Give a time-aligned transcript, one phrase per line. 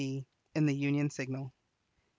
[0.01, 0.25] D.,
[0.55, 1.51] in the Union Signal_.